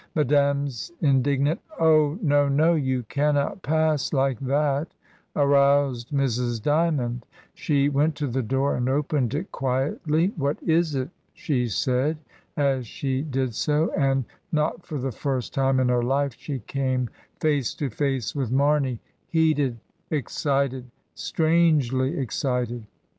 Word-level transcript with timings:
Madame's 0.15 0.91
indignant 0.99 1.59
"Oh! 1.79 2.17
no, 2.23 2.49
no, 2.49 2.73
you 2.73 3.03
cannot 3.03 3.61
pass 3.61 4.11
like 4.11 4.39
that," 4.39 4.87
aroused 5.35 6.09
Mrs. 6.09 6.59
Dymond. 6.59 7.27
She 7.53 7.87
went 7.87 8.15
to 8.15 8.25
the 8.25 8.41
door 8.41 8.75
and 8.75 8.89
opened 8.89 9.35
it 9.35 9.51
quietly. 9.51 10.33
"What 10.37 10.57
is 10.63 10.95
it?" 10.95 11.11
she 11.35 11.67
said 11.67 12.17
as 12.57 12.87
she 12.87 13.21
did 13.21 13.53
so, 13.53 13.91
and, 13.95 14.25
not 14.51 14.83
for 14.87 14.97
the 14.97 15.11
first 15.11 15.53
time 15.53 15.79
in 15.79 15.89
her 15.89 16.01
life, 16.01 16.33
she 16.33 16.57
came 16.57 17.07
face 17.39 17.75
to 17.75 17.91
face 17.91 18.33
with 18.35 18.51
Mamey, 18.51 18.99
heated, 19.27 19.77
excited— 20.09 20.89
strangely 21.13 22.17
excited. 22.17 22.87